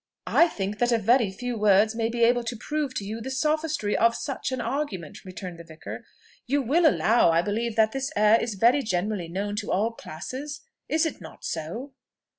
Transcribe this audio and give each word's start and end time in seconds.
"I 0.33 0.47
think 0.47 0.79
that 0.79 0.91
a 0.91 0.97
very 0.97 1.29
few 1.29 1.55
words 1.59 1.93
may 1.93 2.09
be 2.09 2.23
able 2.23 2.43
to 2.45 2.57
prove 2.57 2.95
to 2.95 3.05
you 3.05 3.21
the 3.21 3.29
sophistry 3.29 3.95
of 3.95 4.15
such 4.15 4.51
an 4.51 4.59
argument," 4.59 5.23
returned 5.23 5.59
the 5.59 5.63
vicar. 5.63 6.03
"You 6.47 6.63
will 6.63 6.87
allow, 6.87 7.29
I 7.29 7.43
believe, 7.43 7.75
that 7.75 7.91
this 7.91 8.09
air 8.15 8.41
is 8.41 8.55
very 8.55 8.81
generally 8.81 9.27
known 9.27 9.55
to 9.57 9.71
all 9.71 9.91
classes. 9.91 10.61
Is 10.89 11.05
it 11.05 11.21
not 11.21 11.45
so?" 11.45 11.93